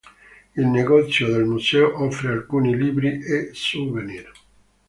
Il 0.55 0.65
negozio 0.65 1.27
del 1.31 1.43
museo 1.45 2.01
offre 2.01 2.29
alcuni 2.31 2.75
libri 2.75 3.23
e 3.23 3.51
souvenir. 3.53 4.31